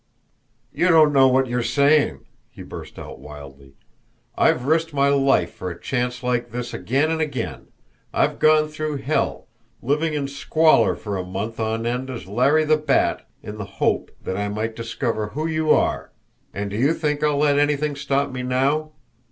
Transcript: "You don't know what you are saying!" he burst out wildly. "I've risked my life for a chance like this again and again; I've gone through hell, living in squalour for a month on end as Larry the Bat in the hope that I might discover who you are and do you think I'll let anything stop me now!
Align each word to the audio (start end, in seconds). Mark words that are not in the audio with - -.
"You 0.73 0.87
don't 0.87 1.13
know 1.13 1.27
what 1.27 1.45
you 1.45 1.59
are 1.59 1.61
saying!" 1.61 2.25
he 2.49 2.63
burst 2.63 2.97
out 2.97 3.19
wildly. 3.19 3.75
"I've 4.35 4.65
risked 4.65 4.95
my 4.95 5.09
life 5.09 5.53
for 5.53 5.69
a 5.69 5.79
chance 5.79 6.23
like 6.23 6.49
this 6.49 6.73
again 6.73 7.11
and 7.11 7.21
again; 7.21 7.67
I've 8.11 8.39
gone 8.39 8.67
through 8.67 8.97
hell, 8.97 9.45
living 9.79 10.15
in 10.15 10.27
squalour 10.27 10.95
for 10.95 11.17
a 11.17 11.23
month 11.23 11.59
on 11.59 11.85
end 11.85 12.09
as 12.09 12.25
Larry 12.25 12.65
the 12.65 12.77
Bat 12.77 13.27
in 13.43 13.59
the 13.59 13.65
hope 13.77 14.09
that 14.23 14.37
I 14.37 14.49
might 14.49 14.75
discover 14.75 15.27
who 15.27 15.45
you 15.45 15.69
are 15.69 16.11
and 16.51 16.71
do 16.71 16.77
you 16.77 16.95
think 16.95 17.23
I'll 17.23 17.37
let 17.37 17.59
anything 17.59 17.95
stop 17.95 18.31
me 18.31 18.41
now! 18.41 18.93